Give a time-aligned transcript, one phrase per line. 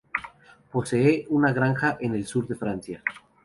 [0.71, 3.03] Posee una granja en el sur de Francia.